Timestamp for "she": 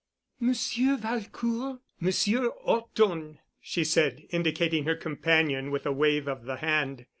3.61-3.83